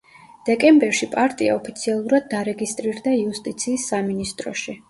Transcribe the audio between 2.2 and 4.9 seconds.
დარეგისტრირდა იუსტიციის სამინისტროში.